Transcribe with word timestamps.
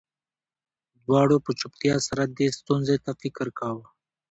دواړو 1.05 1.37
په 1.45 1.51
چوپتیا 1.59 1.95
سره 2.07 2.23
دې 2.37 2.47
ستونزې 2.59 2.97
ته 3.05 3.11
فکر 3.21 3.47
کاوه 3.59 3.85